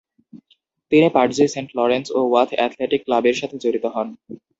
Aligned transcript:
তিনি 0.91 1.07
Pudsey 1.15 1.45
saint 1.53 1.69
Lawrence 1.77 2.07
ও 2.11 2.29
Wath 2.29 2.49
athletic 2.55 3.01
ক্লাবের 3.05 3.35
সাথে 3.41 3.55
জড়িত 3.63 3.85
হন। 3.95 4.07